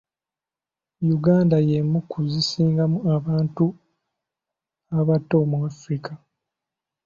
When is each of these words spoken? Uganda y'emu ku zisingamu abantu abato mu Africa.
Uganda 1.17 1.55
y'emu 1.69 1.99
ku 2.09 2.19
zisingamu 2.31 2.97
abantu 3.15 3.65
abato 4.99 5.37
mu 5.49 5.57
Africa. 5.69 6.11